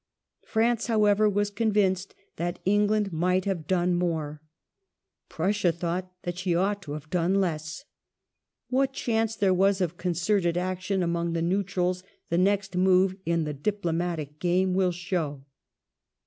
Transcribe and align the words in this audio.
France, 0.47 0.87
however, 0.87 1.29
was 1.29 1.51
convinced 1.51 2.15
that 2.37 2.57
England 2.65 3.13
might 3.13 3.45
have 3.45 3.67
done 3.67 3.93
more. 3.93 4.41
Prussia 5.29 5.71
thought 5.71 6.11
that 6.23 6.39
she 6.39 6.55
ought 6.55 6.81
to 6.81 6.93
have 6.93 7.11
done 7.11 7.35
less. 7.39 7.85
What 8.71 8.93
chance 8.93 9.35
there 9.35 9.53
was 9.53 9.79
of 9.79 9.97
concerted 9.97 10.57
action 10.57 11.03
among 11.03 11.33
the 11.33 11.43
neutrals 11.43 12.01
the 12.29 12.39
next 12.39 12.75
move 12.75 13.13
in 13.27 13.43
the 13.43 13.53
diplomatic 13.53 14.39
game 14.39 14.73
will 14.73 14.91
show. 14.91 15.45